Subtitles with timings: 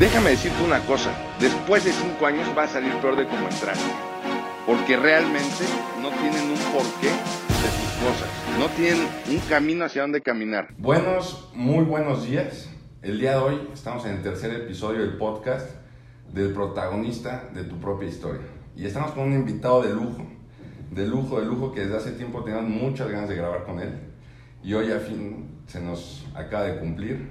[0.00, 3.84] Déjame decirte una cosa, después de cinco años va a salir peor de como entraste,
[4.64, 5.66] porque realmente
[6.00, 10.68] no tienen un porqué de sus cosas, no tienen un camino hacia dónde caminar.
[10.78, 12.70] Buenos, muy buenos días.
[13.02, 15.68] El día de hoy estamos en el tercer episodio del podcast
[16.32, 18.40] del protagonista de tu propia historia.
[18.74, 20.26] Y estamos con un invitado de lujo,
[20.92, 23.92] de lujo, de lujo, que desde hace tiempo teníamos muchas ganas de grabar con él.
[24.64, 27.28] Y hoy a fin se nos acaba de cumplir.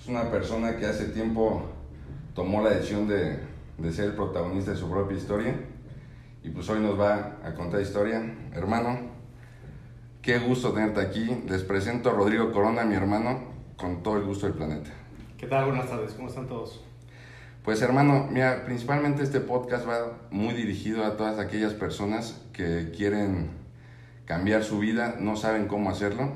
[0.00, 1.72] Es una persona que hace tiempo
[2.36, 3.38] tomó la decisión de,
[3.78, 5.54] de ser el protagonista de su propia historia.
[6.44, 8.22] Y pues hoy nos va a contar historia.
[8.52, 8.98] Hermano,
[10.20, 11.42] qué gusto tenerte aquí.
[11.48, 13.40] Les presento a Rodrigo Corona, mi hermano,
[13.76, 14.90] con todo el gusto del planeta.
[15.38, 15.64] ¿Qué tal?
[15.64, 16.84] Buenas tardes, ¿cómo están todos?
[17.64, 23.50] Pues hermano, mira, principalmente este podcast va muy dirigido a todas aquellas personas que quieren
[24.24, 26.32] cambiar su vida, no saben cómo hacerlo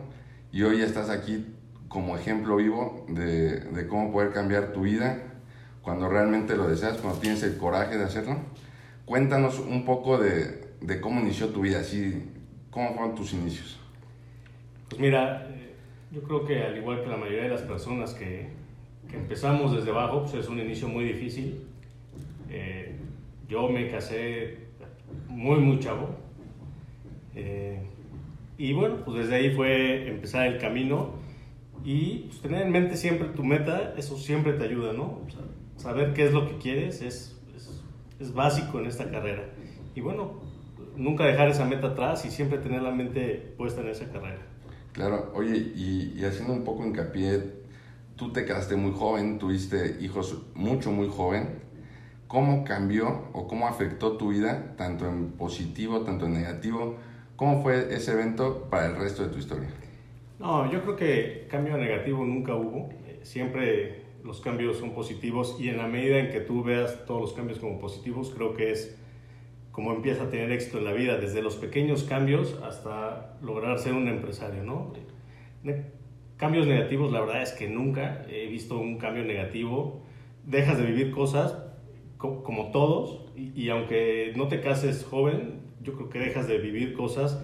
[0.51, 1.55] y hoy estás aquí
[1.89, 5.30] como ejemplo vivo de, de cómo poder cambiar tu vida
[5.83, 8.37] cuando realmente lo deseas, cuando tienes el coraje de hacerlo.
[9.05, 12.25] Cuéntanos un poco de, de cómo inició tu vida, así,
[12.71, 13.79] cómo fueron tus inicios.
[14.89, 15.75] Pues mira, eh,
[16.13, 18.49] yo creo que al igual que la mayoría de las personas que,
[19.11, 21.65] que empezamos desde abajo, pues es un inicio muy difícil.
[22.49, 22.97] Eh,
[23.49, 24.59] yo me casé
[25.29, 26.11] muy, muy chavo.
[27.35, 27.81] Eh,
[28.59, 31.15] y bueno, pues desde ahí fue empezar el camino
[31.85, 35.21] y pues, tener en mente siempre tu meta, eso siempre te ayuda, ¿no?
[35.27, 35.41] O sea,
[35.81, 37.83] saber qué es lo que quieres es, es,
[38.19, 39.45] es, básico en esta carrera.
[39.95, 40.35] Y bueno,
[40.97, 44.43] nunca dejar esa meta atrás y siempre tener la mente puesta en esa carrera.
[44.93, 47.43] Claro, oye, y, y haciendo un poco hincapié,
[48.17, 51.61] tú te quedaste muy joven, tuviste hijos mucho, muy joven.
[52.29, 56.97] ¿Cómo cambió o cómo afectó tu vida, tanto en positivo, tanto en negativo?
[57.37, 59.69] ¿Cómo fue ese evento para el resto de tu historia?
[60.39, 62.91] No, yo creo que cambio negativo nunca hubo.
[63.23, 67.33] Siempre los cambios son positivos y en la medida en que tú veas todos los
[67.33, 68.97] cambios como positivos, creo que es
[69.73, 73.95] como empieza a tener éxito en la vida, desde los pequeños cambios hasta lograr ser
[73.95, 74.93] un empresario, ¿no?
[76.37, 80.03] Cambios negativos, la verdad es que nunca he visto un cambio negativo.
[80.45, 81.55] Dejas de vivir cosas
[82.17, 86.95] como todos y, y aunque no te cases joven, yo creo que dejas de vivir
[86.95, 87.43] cosas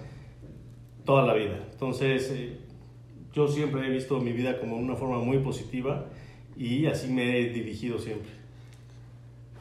[1.05, 1.61] toda la vida.
[1.71, 2.59] Entonces, eh,
[3.33, 6.07] yo siempre he visto mi vida como una forma muy positiva
[6.57, 8.31] y así me he dirigido siempre.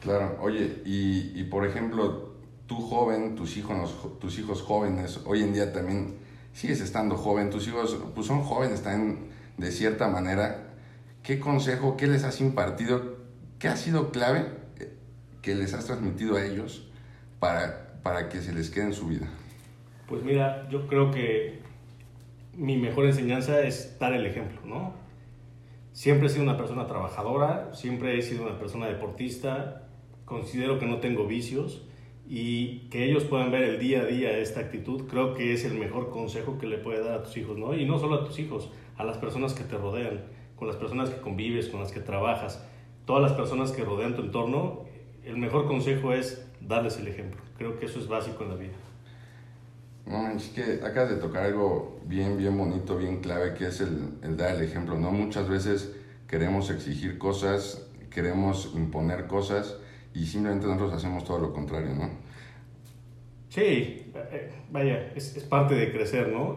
[0.00, 2.34] Claro, oye, y, y por ejemplo,
[2.66, 6.16] tú joven, tus hijos, tus hijos jóvenes, hoy en día también
[6.52, 10.74] sigues estando joven, tus hijos pues son jóvenes también de cierta manera.
[11.22, 13.16] ¿Qué consejo, qué les has impartido,
[13.58, 14.46] qué ha sido clave
[15.42, 16.88] que les has transmitido a ellos
[17.40, 19.28] para, para que se les quede en su vida?
[20.08, 21.60] Pues mira, yo creo que
[22.54, 25.05] mi mejor enseñanza es dar el ejemplo, ¿no?
[25.96, 29.88] Siempre he sido una persona trabajadora, siempre he sido una persona deportista,
[30.26, 31.88] considero que no tengo vicios
[32.28, 35.72] y que ellos puedan ver el día a día esta actitud, creo que es el
[35.72, 37.72] mejor consejo que le puede dar a tus hijos, ¿no?
[37.74, 41.08] Y no solo a tus hijos, a las personas que te rodean, con las personas
[41.08, 42.62] que convives, con las que trabajas,
[43.06, 44.84] todas las personas que rodean tu entorno,
[45.24, 47.40] el mejor consejo es darles el ejemplo.
[47.56, 48.74] Creo que eso es básico en la vida.
[50.06, 54.10] No, es que acabas de tocar algo bien, bien bonito, bien clave, que es el,
[54.22, 55.10] el, dar el ejemplo, ¿no?
[55.10, 55.96] Muchas veces
[56.28, 59.76] queremos exigir cosas, queremos imponer cosas
[60.14, 62.08] y simplemente nosotros hacemos todo lo contrario, ¿no?
[63.48, 64.12] Sí,
[64.70, 66.56] vaya, es, es parte de crecer, ¿no?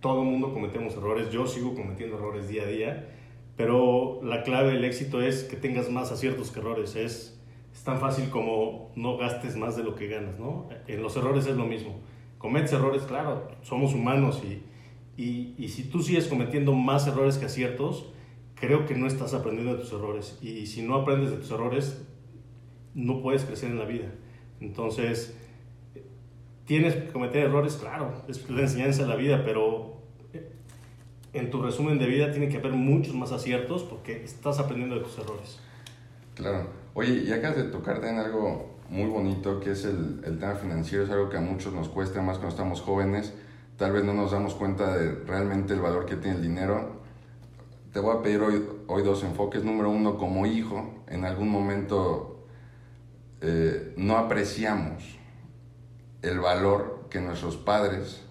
[0.00, 3.08] Todo el mundo cometemos errores, yo sigo cometiendo errores día a día,
[3.56, 7.40] pero la clave del éxito es que tengas más aciertos que errores, es,
[7.72, 10.68] es tan fácil como no gastes más de lo que ganas, ¿no?
[10.88, 12.00] En los errores es lo mismo
[12.40, 14.62] cometes errores, claro, somos humanos y,
[15.22, 18.06] y, y, si tú sigues cometiendo más errores que aciertos,
[18.54, 20.38] creo que no estás aprendiendo de tus errores.
[20.40, 22.02] Y si no aprendes de tus errores,
[22.94, 24.10] no puedes crecer en la vida.
[24.58, 25.36] Entonces,
[26.64, 30.00] tienes que cometer errores, claro, es la enseñanza de la vida, pero
[31.34, 35.02] en tu resumen de vida tiene que haber muchos más aciertos porque estás aprendiendo de
[35.02, 35.60] tus errores.
[36.34, 36.68] Claro.
[36.94, 41.04] Oye, y acabas de tocarte en algo muy bonito, que es el, el, tema financiero,
[41.04, 43.32] es algo que a muchos nos cuesta más cuando estamos jóvenes,
[43.76, 47.00] tal vez no nos damos cuenta de realmente el valor que tiene el dinero.
[47.92, 49.64] Te voy a pedir hoy, hoy dos enfoques.
[49.64, 52.46] Número uno, como hijo, en algún momento
[53.40, 55.18] eh, no apreciamos
[56.22, 58.22] el valor que nuestros padres,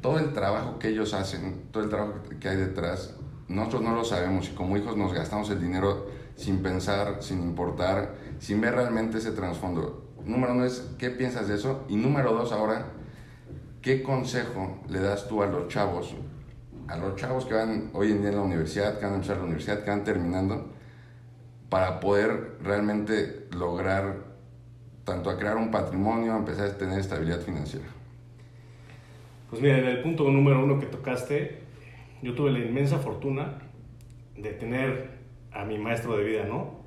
[0.00, 3.14] todo el trabajo que ellos hacen, todo el trabajo que hay detrás,
[3.48, 8.14] nosotros no lo sabemos y como hijos nos gastamos el dinero sin pensar, sin importar,
[8.38, 10.04] sin ver realmente ese trasfondo.
[10.24, 11.84] Número uno es, ¿qué piensas de eso?
[11.88, 12.86] Y número dos, ahora,
[13.80, 16.14] ¿qué consejo le das tú a los chavos?
[16.88, 19.36] A los chavos que van hoy en día en la universidad, que van a empezar
[19.38, 20.72] la universidad, que van terminando,
[21.68, 24.26] para poder realmente lograr
[25.04, 27.86] tanto a crear un patrimonio, a empezar a tener estabilidad financiera?
[29.48, 31.65] Pues mira, en el punto número uno que tocaste,
[32.26, 33.58] yo tuve la inmensa fortuna
[34.36, 35.10] de tener
[35.52, 36.82] a mi maestro de vida, ¿no?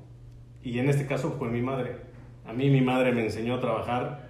[0.62, 1.96] Y en este caso fue mi madre.
[2.44, 4.28] A mí mi madre me enseñó a trabajar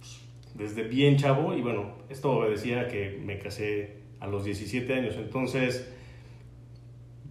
[0.00, 5.14] pues, desde bien chavo y bueno, esto obedecía que me casé a los 17 años.
[5.16, 5.94] Entonces,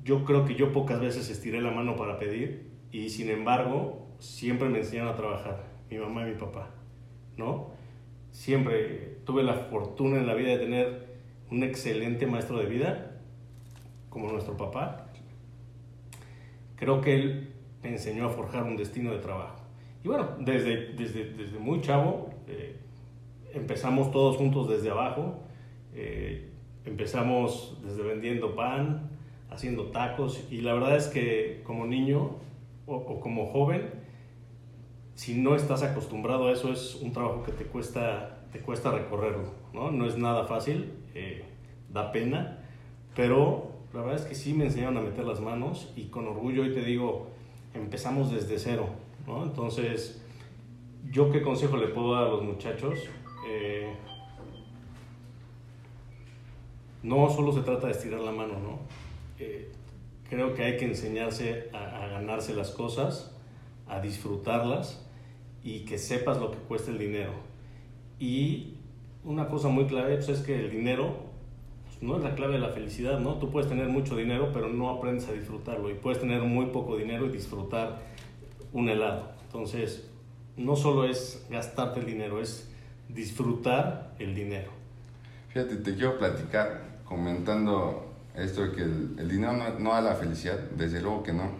[0.05, 4.69] yo creo que yo pocas veces estiré la mano para pedir y sin embargo, siempre
[4.69, 6.69] me enseñaron a trabajar, mi mamá y mi papá,
[7.35, 7.71] ¿no?
[8.31, 11.10] Siempre tuve la fortuna en la vida de tener
[11.51, 13.19] un excelente maestro de vida,
[14.09, 15.07] como nuestro papá.
[16.75, 17.53] Creo que él
[17.83, 19.57] me enseñó a forjar un destino de trabajo.
[20.03, 22.77] Y bueno, desde, desde, desde muy chavo eh,
[23.53, 25.43] empezamos todos juntos desde abajo.
[25.93, 26.49] Eh,
[26.85, 29.09] empezamos desde vendiendo pan,
[29.49, 32.37] haciendo tacos y la verdad es que como niño
[32.87, 33.91] o, como joven,
[35.15, 39.53] si no estás acostumbrado a eso es un trabajo que te cuesta, te cuesta recorrerlo,
[39.73, 39.91] ¿no?
[39.91, 41.43] No es nada fácil, eh,
[41.91, 42.59] da pena,
[43.15, 46.63] pero la verdad es que sí me enseñaron a meter las manos y con orgullo
[46.63, 47.27] hoy te digo,
[47.73, 48.87] empezamos desde cero,
[49.27, 49.43] ¿no?
[49.43, 50.21] Entonces,
[51.11, 52.99] ¿yo qué consejo le puedo dar a los muchachos?
[53.47, 53.93] Eh,
[57.03, 58.79] no solo se trata de estirar la mano, ¿no?
[59.39, 59.71] Eh,
[60.29, 63.35] creo que hay que enseñarse a, ganarse las cosas,
[63.87, 65.05] a disfrutarlas
[65.63, 67.33] y que sepas lo que cuesta el dinero.
[68.19, 68.70] Y
[69.23, 71.15] una cosa muy clave pues, es que el dinero
[71.85, 73.35] pues, no es la clave de la felicidad, ¿no?
[73.35, 75.89] Tú puedes tener mucho dinero, pero no aprendes a disfrutarlo.
[75.89, 77.99] Y puedes tener muy poco dinero y disfrutar
[78.73, 79.29] un helado.
[79.45, 80.07] Entonces,
[80.57, 82.69] no solo es gastarte el dinero, es
[83.09, 84.71] disfrutar el dinero.
[85.49, 91.01] Fíjate, te quiero platicar comentando esto de que el, dinero no, da la felicidad, desde
[91.01, 91.51] luego que no.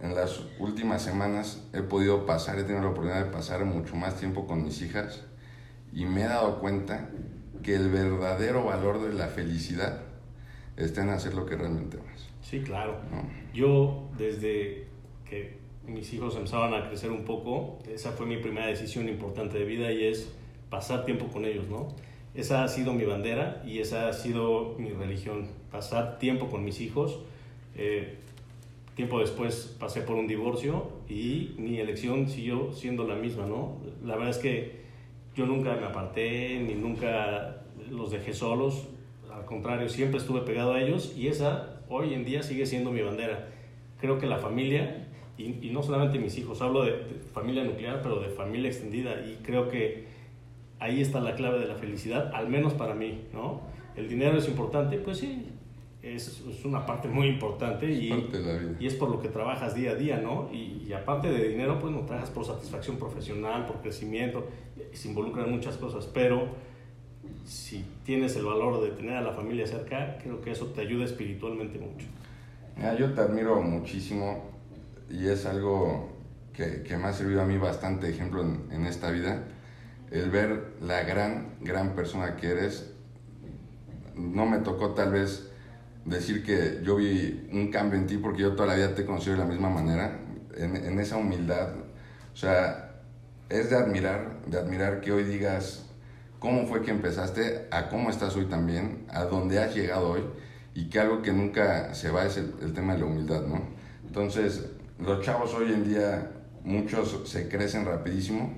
[0.00, 4.16] En las últimas semanas he podido pasar, he tenido la oportunidad de pasar mucho más
[4.16, 5.27] tiempo con mis hijas
[5.92, 7.10] y me he dado cuenta
[7.62, 10.02] que el verdadero valor de la felicidad
[10.76, 12.28] está en hacer lo que realmente amas.
[12.42, 12.96] Sí, claro.
[13.52, 14.86] Yo desde
[15.28, 19.64] que mis hijos empezaban a crecer un poco, esa fue mi primera decisión importante de
[19.64, 20.30] vida y es
[20.70, 21.88] pasar tiempo con ellos, ¿no?
[22.34, 26.80] Esa ha sido mi bandera y esa ha sido mi religión, pasar tiempo con mis
[26.80, 27.20] hijos.
[27.74, 28.16] Eh,
[28.94, 33.76] tiempo después pasé por un divorcio y mi elección siguió siendo la misma, ¿no?
[34.04, 34.87] La verdad es que
[35.38, 38.88] yo nunca me aparté ni nunca los dejé solos,
[39.32, 43.02] al contrario, siempre estuve pegado a ellos y esa hoy en día sigue siendo mi
[43.02, 43.48] bandera.
[44.00, 45.06] Creo que la familia,
[45.38, 46.92] y, no solamente mis hijos, hablo de
[47.32, 50.06] familia nuclear, pero de familia extendida y creo que
[50.80, 53.60] ahí está la clave de la felicidad, al menos para mí, ¿no?
[53.94, 55.46] El dinero es importante, pues sí,
[56.02, 58.12] es, es una parte muy importante y,
[58.78, 60.48] y, es por lo que trabajas día a día, ¿no?
[60.52, 64.46] Y, aparte de dinero, pues no trabajas por satisfacción profesional, por crecimiento,
[64.92, 66.48] se involucran muchas cosas, pero
[67.44, 71.04] si tienes el valor de tener a la familia cerca, creo que eso te ayuda
[71.04, 72.06] espiritualmente mucho.
[72.98, 74.50] yo te admiro muchísimo
[75.10, 76.10] y es algo
[76.52, 79.44] que, que, me ha servido a mí bastante ejemplo en, en esta vida
[80.10, 82.94] el ver la gran, gran persona que eres.
[84.14, 85.47] No me tocó tal vez
[86.08, 89.06] decir que yo vi un cambio en ti porque yo toda la vida te he
[89.06, 90.20] conocido de la misma manera,
[90.56, 91.70] en, esa humildad.
[92.32, 93.02] O sea,
[93.48, 95.86] es de admirar, de admirar que hoy digas
[96.38, 100.22] cómo fue que empezaste, a cómo estás hoy también, a dónde has llegado hoy
[100.74, 103.60] y que algo que nunca se va es el tema de la humildad, ¿no?
[104.06, 104.64] Entonces,
[104.98, 106.32] los chavos hoy en día,
[106.64, 108.52] muchos se crecen rapidísimo,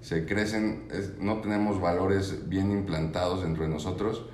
[0.00, 4.26] se crecen, no tenemos valores bien implantados dentro de nosotros.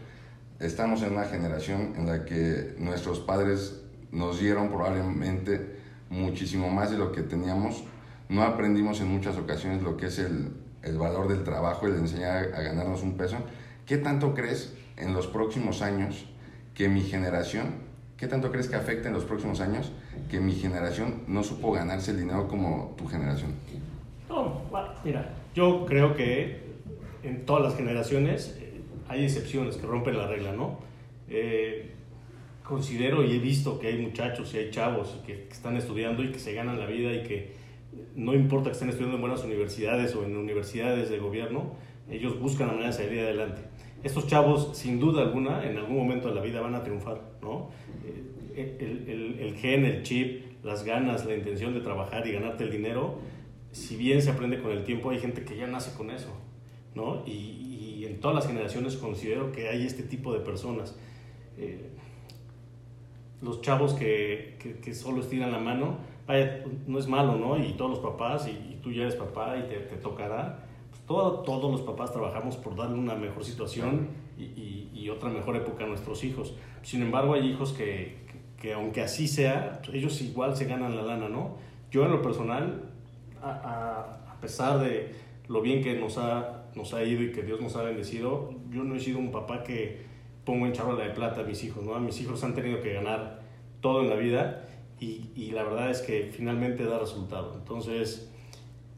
[0.59, 5.77] Estamos en una generación en la que nuestros padres nos dieron probablemente
[6.09, 7.85] muchísimo más de lo que teníamos.
[8.31, 12.55] No aprendimos en muchas ocasiones lo que es el, el valor del trabajo, el enseñar
[12.55, 13.37] a, ganarnos un peso.
[13.85, 16.25] ¿Qué tanto crees en los próximos años
[16.75, 17.75] que mi generación,
[18.17, 19.93] qué tanto crees que afecte en los próximos años
[20.31, 23.53] que mi generación no supo ganarse el dinero como tu generación?
[24.31, 24.63] No,
[25.05, 26.65] mira, yo creo que
[27.23, 28.59] en todas las generaciones
[29.09, 30.79] hay excepciones que rompen la regla, ¿no?
[31.29, 31.93] Eh,
[32.63, 36.39] considero y he visto que hay muchachos y hay chavos que, están estudiando y que
[36.39, 37.53] se ganan la vida y que
[38.15, 41.75] no importa que estén estudiando en buenas universidades o en universidades de gobierno,
[42.11, 43.63] ellos buscan la manera de salir adelante.
[44.03, 47.71] Estos chavos, sin duda alguna, en algún momento de la vida van a triunfar, ¿no?
[48.55, 52.65] Eh, el, el, el gen, el chip, las ganas, la intención de trabajar y ganarte
[52.65, 53.19] el dinero,
[53.77, 56.31] si bien se aprende con el tiempo, hay gente que ya nace con eso,
[56.95, 57.23] ¿no?
[57.27, 57.66] Y,
[58.07, 60.97] en todas las generaciones considero que hay este tipo de personas.
[61.59, 61.91] Eh,
[63.43, 67.59] los chavos que, que, que, solo estiran la mano, vaya, no es malo, ¿no?
[67.63, 70.65] Y todos los papás, y, tú ya eres papá y te, te tocará.
[70.91, 74.09] Pues todo, todos los papás trabajamos por darle una mejor situación
[74.39, 76.55] y, y, y, otra mejor época a nuestros hijos.
[76.83, 78.19] Sin embargo, hay hijos que,
[78.61, 81.57] que, aunque así sea, ellos igual se ganan la lana, ¿no?
[81.91, 82.83] Yo en lo personal,
[83.43, 85.15] a, a, a pesar de
[85.49, 88.85] lo bien que nos ha, nos ha ido y que Dios nos ha bendecido, yo
[88.85, 90.05] no he sido un papá que
[90.45, 91.95] pongo en charola de plata a mis hijos, ¿no?
[91.95, 93.41] A mis hijos han tenido que ganar
[93.81, 94.69] todo en la vida
[95.01, 97.55] y, la verdad es que finalmente da resultado.
[97.55, 98.31] Entonces,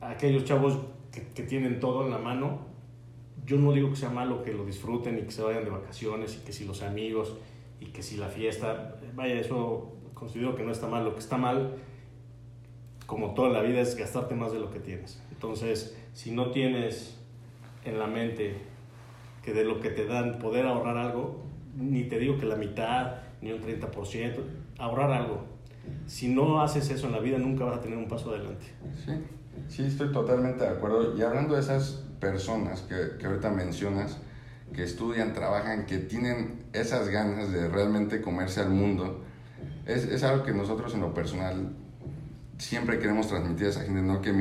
[0.01, 0.79] aquellos chavos
[1.11, 2.61] que, que, tienen todo en la mano,
[3.45, 6.37] yo no digo que sea malo que lo disfruten y que se vayan de vacaciones
[6.37, 7.35] y que si los amigos
[7.81, 11.05] y que si la fiesta, vaya, eso considero que no está mal.
[11.05, 11.77] Lo que está mal,
[13.07, 15.21] como toda la vida, es gastarte más de lo que tienes.
[15.33, 17.18] Entonces, si no tienes
[17.85, 18.57] en la mente
[19.43, 21.43] que de lo que te dan poder ahorrar algo,
[21.77, 24.37] ni te digo que la mitad, ni un 30%,
[24.79, 25.45] ahorrar algo.
[26.07, 28.67] Si no haces eso en la vida, nunca vas a tener un paso adelante.
[29.05, 29.13] Sí,
[29.69, 31.17] sí, estoy totalmente de acuerdo.
[31.17, 34.19] Y hablando de esas personas que, que ahorita mencionas,
[34.75, 39.23] que estudian, trabajan, que tienen esas ganas de realmente comerse al mundo,
[39.87, 41.73] es, es algo que nosotros en lo personal
[42.59, 44.21] siempre queremos transmitir a esa gente, ¿no?
[44.21, 44.33] Que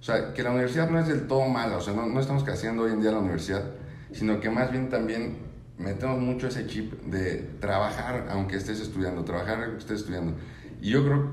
[0.00, 2.46] o sea, que la universidad no es del todo mala, o sea, no, no estamos
[2.48, 3.64] haciendo hoy en día la universidad,
[4.12, 5.38] sino que más bien también
[5.78, 10.34] metemos mucho ese chip de trabajar aunque estés estudiando, trabajar aunque estés estudiando.
[10.80, 11.30] Y yo creo,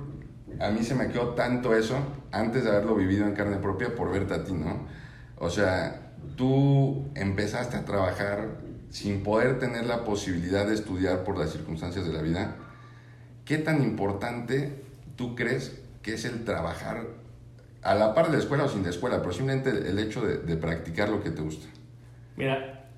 [0.59, 1.97] a mí se me quedó tanto eso
[2.31, 4.87] antes de haberlo vivido en carne propia por verte a ti, ¿no?
[5.37, 8.57] O sea, tú empezaste a trabajar
[8.89, 12.55] sin poder tener la posibilidad de estudiar por las circunstancias de la vida.
[13.45, 14.83] ¿Qué tan importante
[15.15, 17.07] tú crees que es el trabajar
[17.83, 20.37] a la par de la escuela o sin la escuela, pero simplemente el hecho de,
[20.37, 21.67] de practicar lo que te gusta?
[22.35, 22.89] Mira,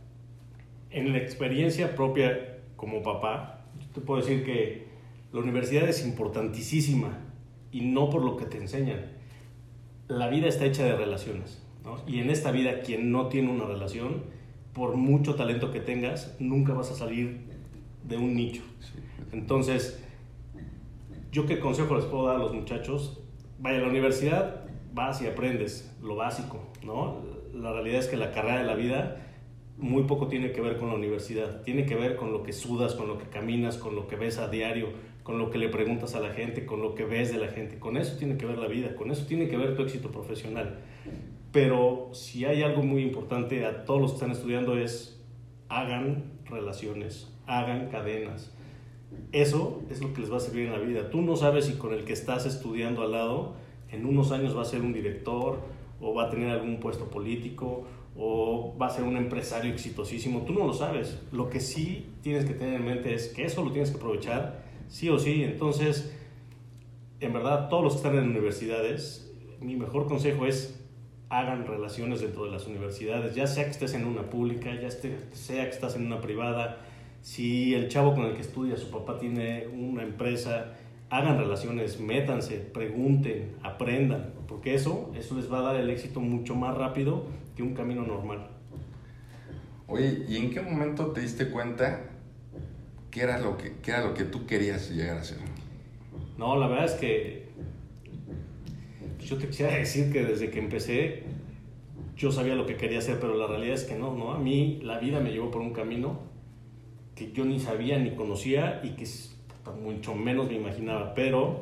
[0.92, 4.88] en la experiencia propia como papá, te puedo decir que
[5.34, 7.18] la universidad es importantísima
[7.72, 9.12] y no por lo que te enseñan.
[10.08, 11.62] La vida está hecha de relaciones.
[11.84, 11.98] ¿no?
[12.08, 14.24] Y en esta vida, quien no tiene una relación,
[14.74, 17.40] por mucho talento que tengas, nunca vas a salir
[18.04, 18.62] de un nicho.
[19.32, 20.02] Entonces,
[21.32, 23.22] ¿yo qué consejo les puedo dar a los muchachos?
[23.60, 24.65] Vaya a la universidad,
[24.96, 27.22] vas y aprendes lo básico, ¿no?
[27.54, 29.18] La realidad es que la carrera de la vida
[29.78, 32.96] muy poco tiene que ver con la universidad, tiene que ver con lo que sudas,
[32.96, 34.88] con lo que caminas, con lo que ves a diario,
[35.24, 37.78] con lo que le preguntas a la gente, con lo que ves de la gente,
[37.78, 40.80] con eso tiene que ver la vida, con eso tiene que ver tu éxito profesional.
[41.52, 45.22] Pero si hay algo muy importante a todos los que están estudiando es
[45.68, 48.54] hagan relaciones, hagan cadenas.
[49.32, 51.10] Eso es lo que les va a servir en la vida.
[51.10, 53.56] Tú no sabes si con el que estás estudiando al lado
[53.92, 55.60] en unos años va a ser un director
[56.02, 57.86] o va a tener algún puesto político
[58.18, 61.20] o va a ser un empresario exitosísimo, tú no lo sabes.
[61.32, 64.64] Lo que sí tienes que tener en mente es que eso lo tienes que aprovechar,
[64.88, 65.44] sí o sí.
[65.44, 66.16] Entonces,
[67.20, 70.82] en verdad, todos los que están en universidades, mi mejor consejo es
[71.30, 75.64] hagan relaciones dentro de las universidades, ya sea que estés en una pública, ya sea
[75.66, 76.86] que estás en una privada,
[77.22, 80.76] si el chavo con el que estudia, su papá tiene una empresa,
[81.10, 86.56] hagan relaciones, métanse, pregunten, aprendan, porque eso, eso les va a dar el éxito mucho
[86.56, 88.50] más rápido que un camino normal.
[89.88, 92.10] Oye, ¿y en qué momento te diste cuenta
[93.12, 95.38] que era lo que, que era lo que tú querías llegar a ser?
[96.38, 97.46] No, la verdad es que
[99.20, 101.24] yo te quisiera decir que desde que empecé
[102.18, 104.32] yo sabía lo que quería hacer, pero la realidad es que no, ¿no?
[104.32, 106.20] A mí la vida me llevó por un camino
[107.14, 109.06] que yo ni sabía ni conocía y que
[109.72, 111.62] mucho menos me imaginaba, pero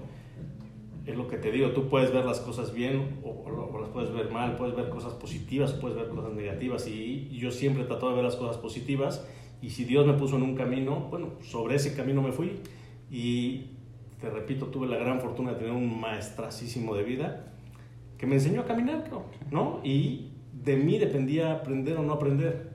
[1.06, 4.14] es lo que te digo, tú puedes ver las cosas bien o, o, las puedes
[4.14, 8.16] ver mal, puedes ver cosas positivas, puedes ver cosas negativas y yo siempre trato de
[8.16, 9.26] ver las cosas positivas
[9.64, 12.52] y si Dios me puso en un camino, bueno, sobre ese camino me fui
[13.10, 13.68] y
[14.20, 17.54] te repito, tuve la gran fortuna de tener un maestrasísimo de vida
[18.18, 19.10] que me enseñó a caminar,
[19.52, 19.80] ¿no?
[19.84, 22.72] Y de mí dependía aprender o no aprender.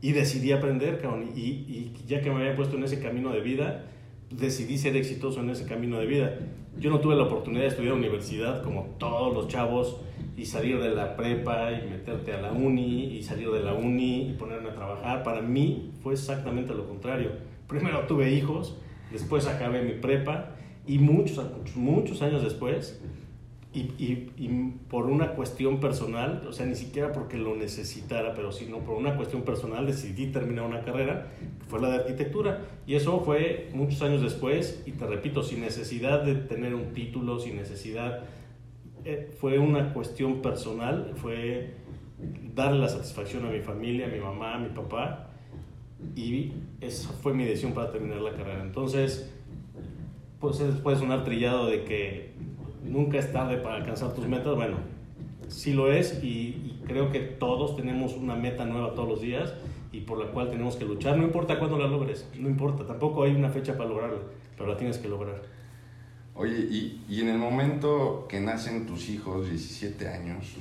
[0.00, 1.30] Y decidí aprender, cabrón.
[1.36, 3.84] Y, y ya que me había puesto en ese camino de vida,
[4.36, 6.38] decidí ser exitoso en ese camino de vida.
[6.78, 9.98] Yo no tuve la oportunidad de estudiar universidad como todos los chavos
[10.36, 14.30] y salir de la prepa y meterte a la uni y salir de la uni
[14.30, 15.22] y ponerme a trabajar.
[15.22, 17.30] Para mí fue exactamente lo contrario.
[17.66, 18.76] Primero tuve hijos,
[19.10, 21.44] después acabé mi prepa y muchos,
[21.76, 23.00] muchos años después
[23.74, 28.52] y, y, y, por una cuestión personal, o sea, ni siquiera porque lo necesitara, pero
[28.52, 32.60] sino por una cuestión personal decidí terminar una carrera, que fue la de arquitectura.
[32.86, 37.38] Y eso fue muchos años después, y te repito, sin necesidad de tener un título,
[37.38, 38.24] sin necesidad,
[39.04, 41.74] eh, fue una cuestión personal, fue
[42.54, 45.30] darle la satisfacción a mi familia, a mi mamá, a mi papá,
[46.14, 46.52] y
[46.82, 48.62] esa fue mi decisión para terminar la carrera.
[48.62, 49.32] Entonces,
[50.40, 52.31] puede, ser, puede sonar trillado de que
[52.84, 54.54] nunca es tarde para alcanzar tus metas.
[54.54, 54.78] Bueno,
[55.48, 59.54] sí lo es y, creo que todos tenemos una meta nueva todos los días
[59.92, 61.16] y por la cual tenemos que luchar.
[61.16, 62.86] No importa cuándo la logres, no importa.
[62.86, 64.18] Tampoco hay una fecha para lograrla,
[64.56, 65.42] pero la tienes que lograr.
[66.34, 66.56] Oye,
[67.08, 70.56] y en el momento que nacen tus hijos, 17 años,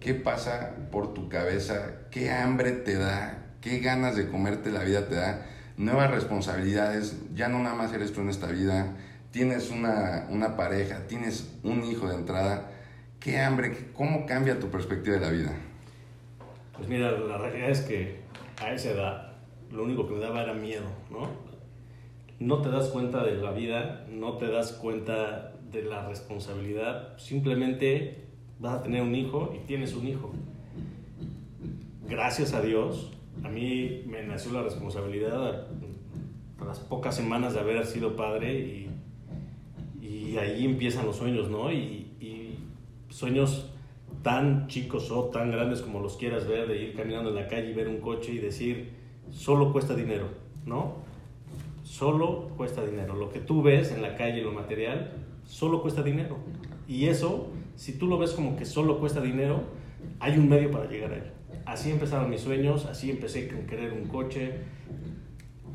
[0.00, 2.08] ¿qué pasa por tu cabeza?
[2.10, 3.54] ¿Qué hambre te da?
[3.60, 5.46] ¿Qué ganas de comerte la vida te da?
[5.76, 8.96] Nuevas responsabilidades, ya no nada más eres tú en esta vida,
[9.32, 12.70] tienes una, una pareja, tienes un hijo de entrada.
[13.18, 13.90] ¿Qué hambre?
[13.94, 15.56] ¿Cómo cambia tu perspectiva de la vida?
[16.76, 18.20] Pues mira, la realidad es que
[18.60, 19.32] a esa edad
[19.70, 21.28] lo único que me daba era miedo, ¿no?
[22.38, 28.26] No te das cuenta de la vida, no te das cuenta de la responsabilidad, simplemente
[28.58, 30.32] vas a tener un hijo y tienes un hijo.
[32.06, 33.12] Gracias a Dios,
[33.42, 35.66] a mí me nació la responsabilidad
[36.60, 38.91] a las pocas semanas de haber sido padre y,
[40.02, 41.70] y ahí empiezan los sueños, ¿no?
[41.70, 42.58] Y, y
[43.08, 43.70] sueños
[44.22, 47.70] tan chicos o tan grandes como los quieras ver, de ir caminando en la calle
[47.70, 48.90] y ver un coche y decir,
[49.30, 50.26] solo cuesta dinero,
[50.66, 50.96] ¿no?
[51.84, 53.14] Solo cuesta dinero.
[53.14, 55.12] Lo que tú ves en la calle, lo material,
[55.44, 56.38] solo cuesta dinero.
[56.88, 59.62] Y eso, si tú lo ves como que solo cuesta dinero,
[60.18, 61.30] hay un medio para llegar a él.
[61.64, 64.54] Así empezaron mis sueños, así empecé con querer un coche,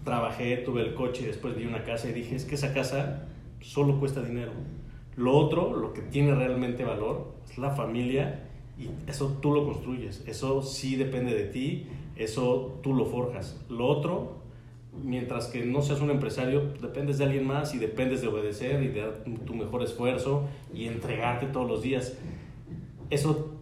[0.03, 3.27] trabajé, tuve el coche, después vi una casa y dije, es que esa casa
[3.61, 4.51] solo cuesta dinero.
[5.15, 8.47] Lo otro, lo que tiene realmente valor, es la familia
[8.77, 13.59] y eso tú lo construyes, eso sí depende de ti, eso tú lo forjas.
[13.69, 14.37] Lo otro,
[15.03, 18.89] mientras que no seas un empresario, dependes de alguien más y dependes de obedecer y
[18.89, 22.17] de dar tu mejor esfuerzo y entregarte todos los días.
[23.09, 23.55] Eso,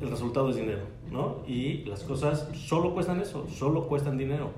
[0.00, 0.82] el resultado es dinero,
[1.12, 1.42] ¿no?
[1.46, 4.50] Y las cosas solo cuestan eso, solo cuestan dinero.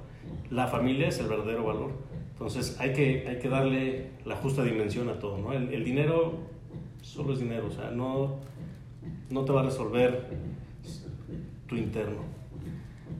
[0.50, 1.90] La familia es el verdadero valor.
[2.38, 5.52] Entonces hay que, hay que darle la justa dimensión a todo, ¿no?
[5.52, 6.38] El, el dinero
[7.02, 8.37] solo es dinero, o sea, no,
[9.28, 10.24] no te va a resolver
[11.66, 12.20] tu interno.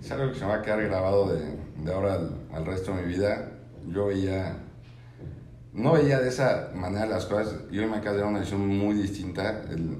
[0.01, 1.41] Es algo que se me va a quedar grabado de,
[1.85, 3.51] de ahora al, al, resto de mi vida.
[3.89, 4.57] Yo veía,
[5.73, 8.65] no veía de esa manera las cosas, y hoy me acaba de dar una visión
[8.69, 9.65] muy distinta.
[9.69, 9.97] El,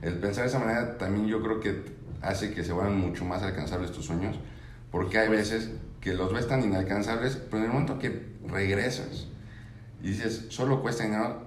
[0.00, 3.42] el pensar de esa manera también yo creo que hace que se vuelvan mucho más
[3.42, 4.36] alcanzables tus sueños,
[4.90, 9.28] porque hay veces que los ves tan inalcanzables, pero en el momento que regresas
[10.02, 11.46] y dices, solo cuesta dinero,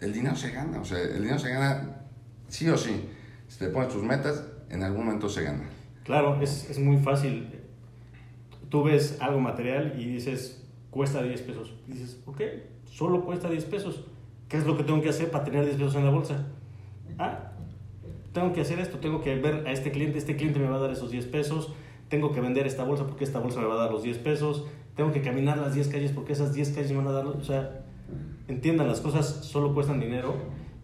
[0.00, 2.00] el dinero se gana, o sea, el dinero se gana
[2.48, 3.08] sí o sí.
[3.48, 5.68] Si te pones tus metas, en algún momento se gana.
[6.04, 7.60] Claro, es, es muy fácil.
[8.68, 11.74] Tú ves algo material y dices, cuesta 10 pesos.
[11.86, 12.40] Dices, ok,
[12.84, 14.04] solo cuesta 10 pesos.
[14.48, 16.46] ¿Qué es lo que tengo que hacer para tener 10 pesos en la bolsa?
[17.18, 17.52] Ah,
[18.32, 20.80] tengo que hacer esto, tengo que ver a este cliente, este cliente me va a
[20.80, 21.72] dar esos 10 pesos,
[22.08, 24.66] tengo que vender esta bolsa porque esta bolsa me va a dar los 10 pesos,
[25.00, 27.42] tengo que caminar las 10 calles porque esas 10 calles me van a dar, o
[27.42, 27.84] sea,
[28.48, 30.34] entiendan, las cosas solo cuestan dinero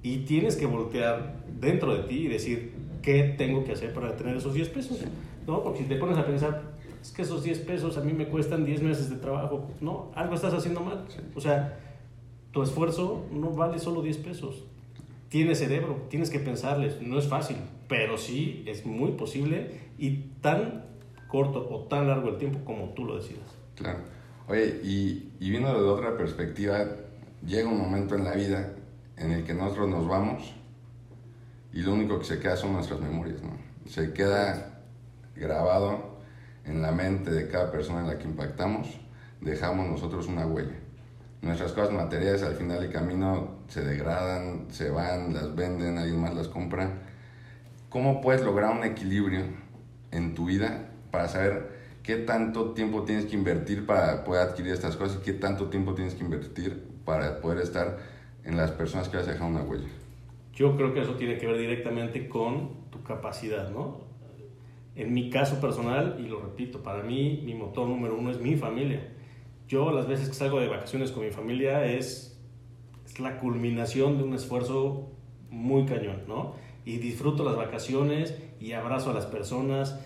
[0.03, 4.35] y tienes que voltear dentro de ti y decir, ¿qué tengo que hacer para tener
[4.35, 5.01] esos 10 pesos?
[5.47, 5.63] ¿No?
[5.63, 6.63] Porque si te pones a pensar,
[7.03, 10.11] es que esos 10 pesos a mí me cuestan 10 meses de trabajo, ¿no?
[10.15, 11.05] Algo estás haciendo mal.
[11.35, 11.79] O sea,
[12.53, 14.65] tu esfuerzo no vale solo 10 pesos.
[15.29, 20.87] Tienes cerebro, tienes que pensarles, no es fácil, pero sí es muy posible y tan
[21.29, 23.66] corto o tan largo el tiempo como tú lo decidas.
[23.77, 23.99] Claro.
[24.49, 26.85] Oye, y, y viendo de otra perspectiva,
[27.45, 28.73] llega un momento en la vida
[29.17, 30.55] en el que nosotros nos vamos
[31.73, 33.51] y lo único que se queda son nuestras memorias, ¿no?
[33.87, 34.83] Se queda
[35.35, 36.17] grabado
[36.65, 38.99] en la mente de cada persona en la que impactamos,
[39.41, 40.75] dejamos nosotros una huella.
[41.43, 46.35] Nuestras cosas materiales al final del camino se degradan, se van, las venden, alguien más
[46.35, 46.91] las compra.
[47.91, 49.45] ¿Cómo puedes lograr un equilibrio
[50.11, 51.76] en tu vida para saber
[52.07, 55.93] qué tanto tiempo tienes que invertir para poder adquirir estas cosas y qué tanto tiempo
[55.95, 57.99] tienes que invertir para poder estar
[58.45, 59.89] en las personas que has dejado una huella?
[60.55, 64.03] Yo creo que eso tiene que ver directamente con tu capacidad, ¿no?
[64.95, 68.55] En mi caso personal, y lo repito, para mí mi motor número uno es mi
[68.55, 69.13] familia.
[69.67, 72.41] Yo las veces que salgo de vacaciones con mi familia es,
[73.05, 75.11] es la culminación de un esfuerzo
[75.51, 76.55] muy cañón, ¿no?
[76.85, 79.99] Y disfruto las vacaciones y abrazo a las personas.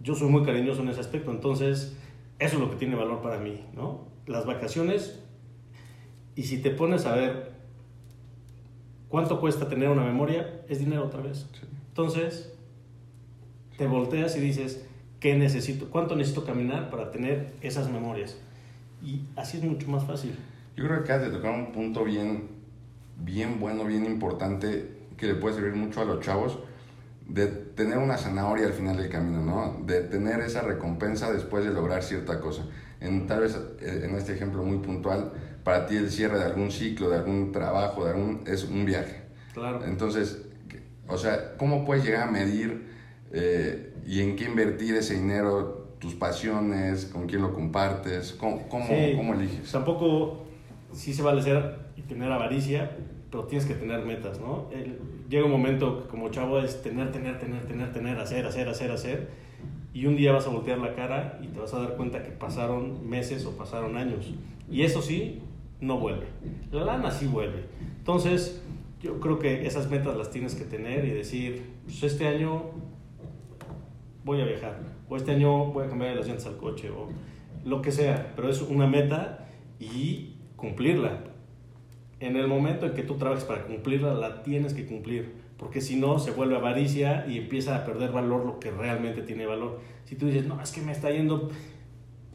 [0.00, 1.96] Yo soy muy cariñoso en ese aspecto, entonces
[2.38, 4.06] eso es lo que tiene valor para mí, ¿no?
[4.26, 5.20] Las vacaciones,
[6.36, 7.52] y si te pones a ver
[9.08, 11.48] cuánto cuesta tener una memoria, es dinero otra vez.
[11.52, 11.66] Sí.
[11.88, 12.54] Entonces,
[13.76, 14.86] te volteas y dices,
[15.18, 15.90] ¿qué necesito?
[15.90, 18.38] ¿Cuánto necesito caminar para tener esas memorias?
[19.02, 20.36] Y así es mucho más fácil.
[20.76, 22.48] Yo creo que acabas de tocar un punto bien,
[23.24, 26.58] bien bueno, bien importante, que le puede servir mucho a los chavos,
[27.28, 29.84] de tener una zanahoria al final del camino, ¿no?
[29.86, 32.66] De tener esa recompensa después de lograr cierta cosa.
[33.00, 37.10] En, tal vez en este ejemplo muy puntual, para ti el cierre de algún ciclo,
[37.10, 39.22] de algún trabajo, de algún, es un viaje.
[39.52, 39.84] Claro.
[39.84, 40.42] Entonces,
[41.06, 42.86] o sea, ¿cómo puedes llegar a medir
[43.32, 48.32] eh, y en qué invertir ese dinero, tus pasiones, con quién lo compartes?
[48.32, 49.70] ¿Cómo, cómo, Sí, cómo eliges?
[49.70, 50.46] Tampoco
[50.92, 52.96] sí se vale ser y tener avaricia,
[53.30, 54.70] pero tienes que tener metas, ¿no?
[54.72, 58.68] El- llega un momento que como chavo es tener, tener, tener, tener, tener, hacer, hacer,
[58.68, 59.28] hacer, hacer,
[59.92, 62.30] y un día vas a voltear la cara y te vas a dar cuenta que
[62.30, 64.32] pasaron meses o pasaron años.
[64.70, 65.40] Y eso sí,
[65.80, 66.26] no vuelve.
[66.70, 67.64] La lana sí vuelve.
[67.98, 68.62] Entonces,
[69.02, 72.70] yo creo que esas metas las tienes que tener y decir, pues este año
[74.24, 77.08] voy a viajar, o este año voy a cambiar las llantas al coche, o
[77.64, 81.24] lo que sea, pero es una meta y cumplirla.
[82.20, 85.96] En el momento en que tú trabajes para cumplirla, la tienes que cumplir, porque si
[85.96, 89.80] no, se vuelve avaricia y empieza a perder valor lo que realmente tiene valor.
[90.04, 91.50] Si tú dices, no, es que me está yendo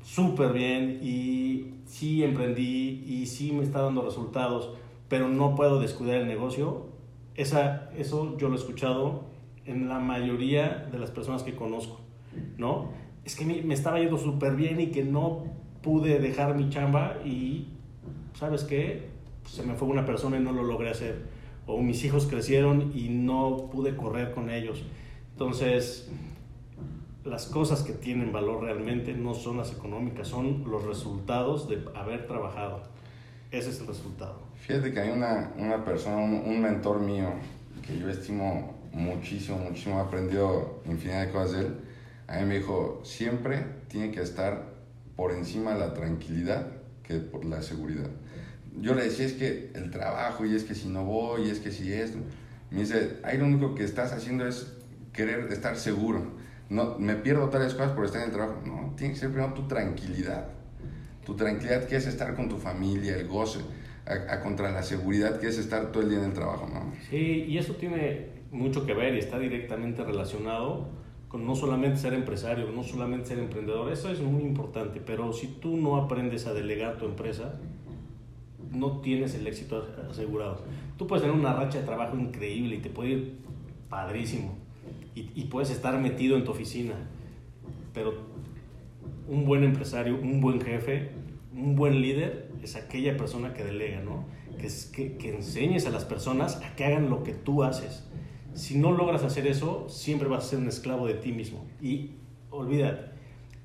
[0.03, 4.71] súper bien y sí emprendí y sí me está dando resultados,
[5.09, 6.87] pero no puedo descuidar el negocio,
[7.35, 9.25] esa, eso yo lo he escuchado
[9.65, 11.99] en la mayoría de las personas que conozco,
[12.57, 12.89] ¿no?
[13.25, 15.45] Es que me, estaba yendo súper bien y que no
[15.81, 17.67] pude dejar mi chamba y,
[18.33, 19.12] ¿sabes qué?
[19.45, 21.23] Se me fue una persona y no lo logré hacer.
[21.65, 24.83] O mis hijos crecieron y no pude correr con ellos.
[25.31, 26.09] Entonces,
[27.23, 32.27] las cosas que tienen valor realmente no son las económicas, son los resultados de haber
[32.27, 32.83] trabajado.
[33.51, 34.41] Ese es el resultado.
[34.55, 37.29] Fíjate que hay una, una persona, un, un mentor mío,
[37.85, 41.75] que yo estimo muchísimo, muchísimo, he aprendido infinidad de cosas de él.
[42.27, 44.73] A mí me dijo, siempre tiene que estar
[45.15, 46.67] por encima la tranquilidad
[47.03, 48.09] que por la seguridad.
[48.79, 51.59] Yo le decía, es que el trabajo, y es que si no voy, y es
[51.59, 52.17] que si esto.
[52.71, 54.73] Me dice, ahí lo único que estás haciendo es
[55.11, 56.23] querer estar seguro.
[56.69, 58.61] No, me pierdo tales cosas por estar en el trabajo.
[58.65, 60.47] No, tiene que ser primero tu tranquilidad.
[61.25, 63.59] Tu tranquilidad que es estar con tu familia, el goce,
[64.05, 66.91] a, a contra la seguridad que es estar todo el día en el trabajo, ¿no?
[67.09, 70.87] Sí, y eso tiene mucho que ver y está directamente relacionado
[71.33, 75.47] con no solamente ser empresario, no solamente ser emprendedor, eso es muy importante, pero si
[75.47, 77.55] tú no aprendes a delegar tu empresa,
[78.73, 80.63] no tienes el éxito asegurado.
[80.97, 83.37] Tú puedes tener una racha de trabajo increíble y te puede ir
[83.89, 84.63] padrísimo
[85.15, 86.95] y, puedes estar metido en tu oficina,
[87.93, 88.13] pero
[89.27, 91.11] un buen empresario, un buen jefe,
[91.55, 94.25] un buen líder es aquella persona que delega, ¿no?
[94.57, 98.07] Que, es, que enseñes a las personas a que hagan lo que tú haces.
[98.55, 101.65] Si no logras hacer eso, siempre vas a ser un esclavo de ti mismo.
[101.81, 102.11] Y
[102.49, 103.11] olvídate,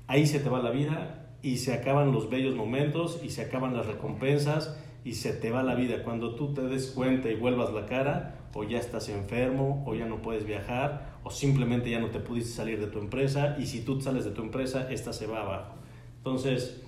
[0.07, 3.75] ahí se te va la vida y se acaban los bellos momentos y se acaban
[3.75, 4.77] las recompensas
[5.09, 6.03] y se te va la vida.
[6.03, 10.05] Cuando tú te des cuenta y vuelvas la cara, o ya estás enfermo, o ya
[10.05, 13.81] no puedes viajar, o simplemente ya no te pudiste salir de tu empresa, y si
[13.81, 15.73] tú sales de tu empresa, esta se va abajo.
[16.17, 16.83] Entonces,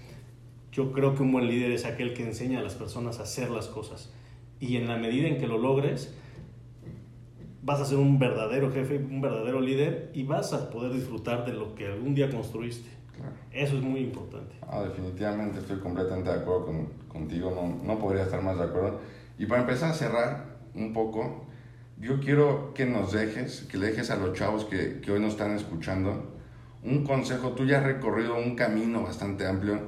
[0.71, 3.49] yo creo que un buen líder es aquel que enseña a las personas a hacer
[3.49, 4.13] las cosas.
[4.59, 6.15] Y en la medida en que lo logres,
[7.63, 11.53] vas a ser un verdadero jefe, un verdadero líder, y vas a poder disfrutar de
[11.53, 12.87] lo que algún día construiste.
[13.15, 13.33] Claro.
[13.51, 14.55] Eso es muy importante.
[14.67, 18.99] Ah, definitivamente estoy completamente de acuerdo con, contigo, no, no podría estar más de acuerdo.
[19.37, 21.45] Y para empezar a cerrar un poco,
[21.99, 25.33] yo quiero que nos dejes, que le dejes a los chavos que, que hoy nos
[25.33, 26.31] están escuchando
[26.83, 27.49] un consejo.
[27.49, 29.79] Tú ya has recorrido un camino bastante amplio.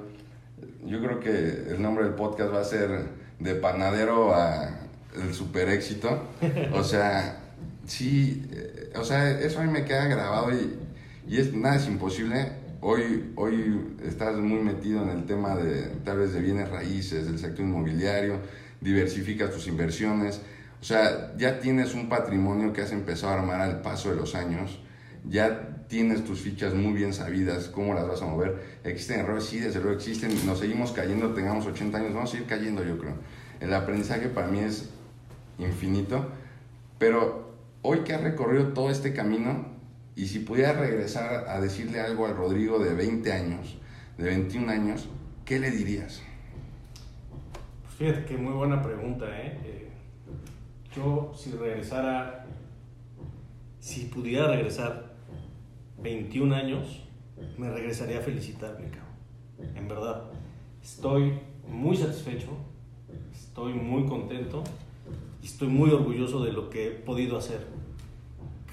[0.85, 4.69] Yo creo que el nombre del podcast va a ser de panadero a
[5.15, 6.23] el super éxito.
[6.73, 7.39] O sea,
[7.85, 10.77] sí, eh, o sea, eso a mí me queda grabado y,
[11.27, 12.62] y es nada es imposible.
[12.85, 17.39] Hoy, hoy estás muy metido en el tema de tal vez de bienes raíces, del
[17.39, 18.41] sector inmobiliario,
[18.81, 20.41] diversificas tus inversiones.
[20.81, 24.35] O sea, ya tienes un patrimonio que has empezado a armar al paso de los
[24.35, 24.81] años.
[25.23, 28.61] Ya tienes tus fichas muy bien sabidas, cómo las vas a mover.
[28.83, 29.45] ¿Existen errores?
[29.45, 30.45] Sí, desde luego existen.
[30.45, 33.13] Nos seguimos cayendo, tengamos 80 años, vamos a seguir cayendo, yo creo.
[33.61, 34.89] El aprendizaje para mí es
[35.57, 36.27] infinito.
[36.99, 39.72] Pero hoy que has recorrido todo este camino,
[40.15, 43.77] y si pudieras regresar a decirle algo al Rodrigo de 20 años,
[44.17, 45.09] de 21 años,
[45.45, 46.21] ¿qué le dirías?
[47.81, 49.59] Pues fíjate que muy buena pregunta, ¿eh?
[49.63, 49.89] Eh,
[50.95, 52.45] Yo, si regresara,
[53.79, 55.13] si pudiera regresar
[56.01, 57.03] 21 años,
[57.57, 59.75] me regresaría a felicitarme, cabrón.
[59.75, 60.25] En verdad.
[60.83, 62.49] Estoy muy satisfecho,
[63.33, 64.63] estoy muy contento
[65.41, 67.65] y estoy muy orgulloso de lo que he podido hacer.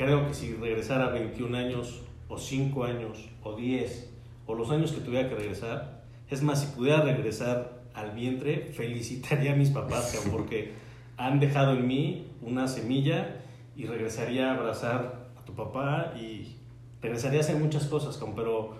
[0.00, 4.10] Creo que si regresara 21 años, o 5 años, o 10,
[4.46, 9.52] o los años que tuviera que regresar, es más, si pudiera regresar al vientre, felicitaría
[9.52, 10.72] a mis papás, porque
[11.18, 13.42] han dejado en mí una semilla
[13.76, 16.56] y regresaría a abrazar a tu papá y
[17.02, 18.76] regresaría a hacer muchas cosas, pero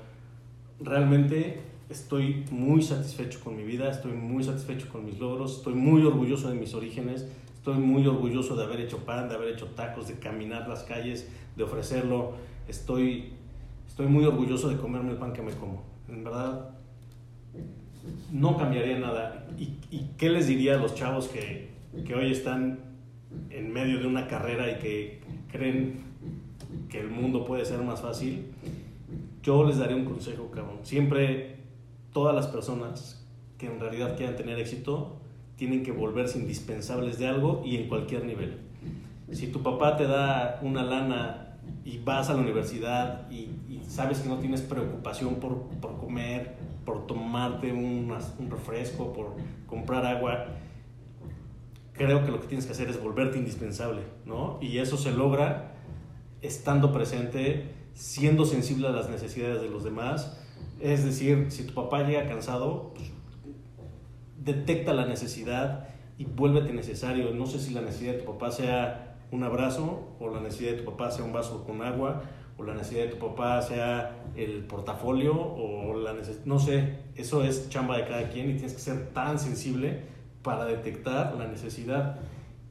[0.81, 6.03] realmente estoy muy satisfecho con mi vida, estoy muy satisfecho con mis logros, estoy muy
[6.03, 7.27] orgulloso de mis orígenes,
[7.61, 11.29] estoy muy orgulloso de haber hecho pan, de haber hecho tacos, de caminar las calles,
[11.57, 12.33] de ofrecerlo,
[12.67, 13.35] estoy,
[13.87, 15.83] estoy muy orgulloso de comerme el pan que me como.
[16.09, 16.71] En verdad,
[18.33, 19.47] no cambiaría nada.
[19.59, 21.69] ¿Y, y qué les diría a los chavos que,
[22.07, 22.79] que hoy están
[23.51, 25.21] en medio de una carrera y que
[25.53, 26.01] creen
[26.89, 28.47] que el mundo puede ser más fácil?
[29.43, 30.79] Yo les daré un consejo, cabrón.
[30.83, 31.57] Siempre
[32.15, 33.23] todas las personas
[33.59, 35.20] que en realidad quieran tener éxito
[35.61, 38.57] tienen que volverse indispensables de algo y en cualquier nivel.
[39.31, 43.51] Si tu papá te da una lana y vas a la universidad y,
[43.87, 48.09] sabes que no tienes preocupación por, por comer, por tomarte un
[48.49, 49.35] refresco, por
[49.67, 50.47] comprar agua,
[51.93, 54.59] creo que lo que tienes que hacer es volverte indispensable, ¿no?
[54.63, 55.75] Y eso se logra
[56.41, 60.41] estando presente, siendo sensible a las necesidades de los demás
[60.81, 63.11] es decir, si tu papá llega cansado, pues,
[64.53, 67.33] detecta la necesidad y vuélvete necesario.
[67.33, 70.79] No sé si la necesidad de tu papá sea un abrazo, o la necesidad de
[70.79, 72.23] tu papá sea un vaso con agua,
[72.59, 77.45] o la necesidad de tu papá sea el portafolio, o la necesidad, no sé, eso
[77.45, 80.03] es chamba de cada quien y tienes que ser tan sensible
[80.43, 82.19] para detectar la necesidad.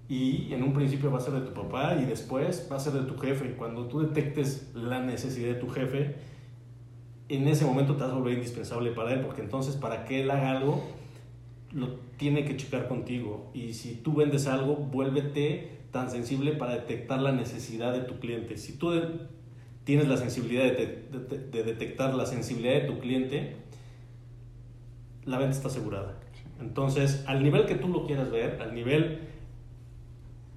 [0.07, 2.93] Y en un principio va a ser de tu papá y después va a ser
[2.93, 3.53] de tu jefe.
[3.55, 6.15] Cuando tú detectes la necesidad de tu jefe,
[7.29, 10.31] en ese momento te vas a volver indispensable para él, porque entonces para que él
[10.31, 10.83] haga algo,
[11.71, 13.51] lo tiene que checar contigo.
[13.53, 18.57] Y si tú vendes algo, vuélvete tan sensible para detectar la necesidad de tu cliente.
[18.57, 18.91] Si tú
[19.83, 23.55] tienes la sensibilidad de, detectar la sensibilidad de tu cliente,
[25.25, 26.19] la venta está asegurada.
[26.59, 29.21] Entonces, al nivel que tú lo quieras ver, al nivel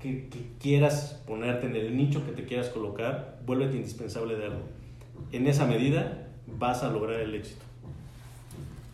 [0.00, 4.62] que, que, quieras ponerte en el nicho que te quieras colocar, vuélvete indispensable de algo.
[5.30, 7.64] En esa medida, vas a lograr el éxito.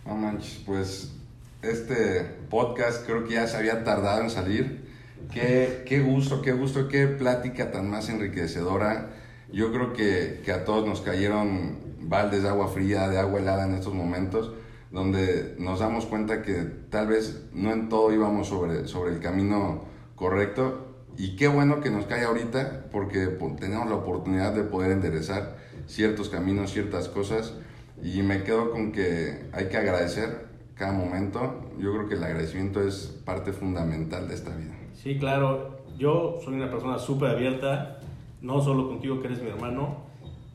[0.04, 1.17] No manches, pues
[1.62, 4.86] este podcast creo que ya se había tardado en salir.
[5.32, 9.10] Qué, qué gusto, qué gusto, qué plática tan más enriquecedora.
[9.52, 13.64] Yo creo que, que, a todos nos cayeron baldes de agua fría, de agua helada
[13.64, 14.52] en estos momentos,
[14.90, 19.84] donde nos damos cuenta que tal vez no en todo íbamos sobre, sobre el camino
[20.14, 20.86] correcto.
[21.16, 23.26] Y qué bueno que nos cae ahorita, porque
[23.58, 27.54] tenemos la oportunidad de poder enderezar ciertos caminos, ciertas cosas.
[28.02, 30.47] Y me quedo con que hay que agradecer
[30.78, 31.60] cada momento.
[31.78, 34.74] Yo creo que el agradecimiento es parte fundamental de esta vida.
[34.94, 35.78] Sí, claro.
[35.98, 37.98] Yo soy una persona súper abierta,
[38.40, 40.06] no solo contigo que eres mi hermano.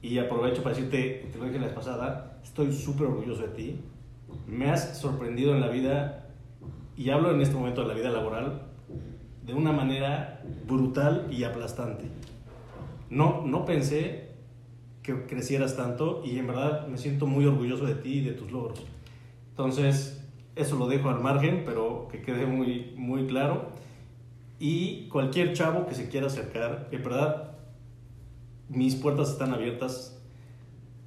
[0.02, 3.80] Y aprovecho para decirte, te lo dije la vez pasada, estoy súper orgulloso de ti.
[4.48, 6.30] Me has sorprendido en la vida,
[6.98, 8.64] y hablo en este momento de la vida laboral,
[9.46, 12.06] de una manera brutal y aplastante.
[13.10, 14.30] No, no pensé
[15.04, 18.52] que crecieras tanto y en verdad me siento muy orgulloso de ti y de tus
[18.52, 18.82] logros.
[19.54, 23.70] Entonces, eso lo dejo al margen, pero que quede muy, muy claro.
[24.60, 27.58] Y cualquier chavo que se quiera acercar, en verdad,
[28.70, 30.22] mis puertas están abiertas.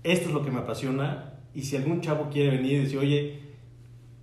[0.03, 1.35] Esto es lo que me apasiona.
[1.55, 3.41] Y si algún chavo quiere venir y decir, oye,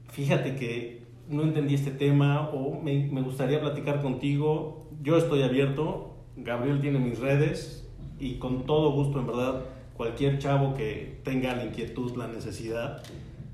[0.10, 6.16] fíjate que no entendí este tema o me, me gustaría platicar contigo, yo estoy abierto.
[6.38, 7.84] Gabriel tiene mis redes,
[8.20, 13.04] y con todo gusto, en verdad, cualquier chavo que tenga la inquietud, la necesidad,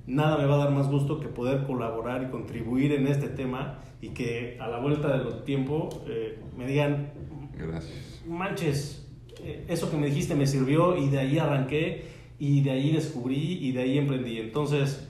[0.10, 3.80] nada me va a dar más gusto que poder colaborar y contribuir en este tema
[4.02, 7.12] y que a la vuelta del tiempo eh, me digan,
[7.56, 8.24] gracias.
[8.28, 9.08] Manches,
[9.43, 12.06] eh, eso que me dijiste me sirvió y de ahí arranqué
[12.39, 14.39] y de ahí descubrí y de ahí emprendí.
[14.39, 15.08] Entonces,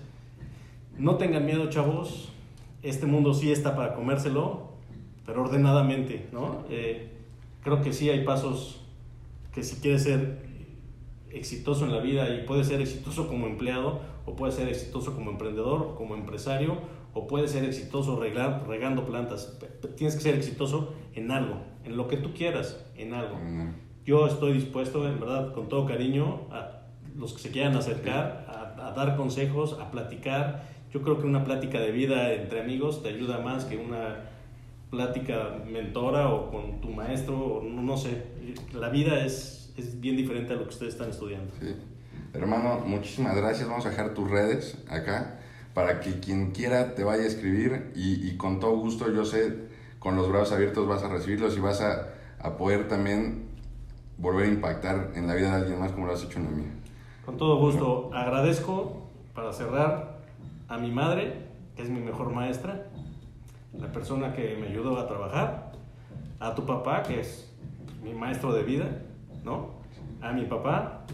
[0.98, 2.34] no tengan miedo, chavos.
[2.84, 4.74] Este mundo sí está para comérselo,
[5.26, 6.66] pero ordenadamente, ¿no?
[6.70, 7.10] Eh,
[7.64, 8.82] creo que sí hay pasos
[9.54, 10.50] que si quieres ser
[11.32, 15.32] exitoso en la vida y puedes ser exitoso como empleado o puedes ser exitoso como
[15.32, 16.78] emprendedor, como empresario
[17.14, 19.58] o puedes ser exitoso regando plantas.
[19.98, 23.38] Tienes que ser exitoso en algo, en lo que tú quieras, en algo.
[24.06, 26.84] Yo estoy dispuesto, en verdad, con todo cariño, a
[27.16, 30.64] los que se quieran acercar, a, a dar consejos, a platicar.
[30.94, 34.30] Yo creo que una plática de vida entre amigos te ayuda más que una
[34.90, 38.24] plática mentora o con tu maestro, o no, sé,
[38.74, 41.54] la vida es, es, bien diferente a lo que ustedes están estudiando.
[41.60, 41.76] Sí.
[42.34, 43.68] Hermano, muchísimas gracias.
[43.68, 45.40] Vamos a dejar tus redes acá
[45.74, 49.70] para que quien quiera te vaya a escribir y, y con todo gusto, yo sé,
[50.00, 52.10] con los brazos abiertos vas a recibirlos y vas a,
[52.42, 53.50] a, poder también
[54.18, 56.52] volver a impactar en la vida de alguien más como lo has hecho en la
[56.52, 56.72] mía.
[57.26, 58.10] Con todo gusto.
[58.14, 60.20] Agradezco, para cerrar,
[60.68, 62.88] a mi madre, que es mi mejor maestra,
[63.74, 65.72] la persona que me ayudó a trabajar,
[66.40, 67.52] a tu papá, que es
[68.04, 68.88] mi maestro de vida,
[69.44, 69.80] ¿no?
[70.22, 71.06] A mi papá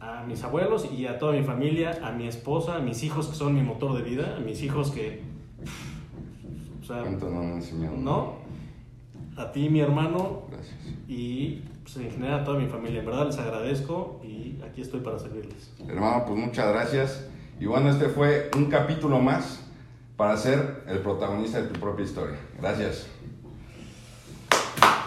[0.00, 3.34] a mis abuelos y a toda mi familia, a mi esposa, a mis hijos que
[3.34, 5.22] son mi motor de vida, a mis hijos que...
[6.80, 7.96] O sea, ¿Cuánto no han enseñado?
[7.96, 8.36] ¿no?
[9.36, 10.76] A ti, mi hermano, Gracias.
[11.06, 13.00] y pues, en general a toda mi familia.
[13.00, 15.72] En verdad les agradezco y aquí estoy para servirles.
[15.86, 17.28] Hermano, pues muchas gracias.
[17.60, 19.60] Y bueno, este fue un capítulo más
[20.16, 22.36] para ser el protagonista de tu propia historia.
[22.58, 23.08] Gracias.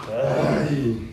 [0.08, 1.11] Ay.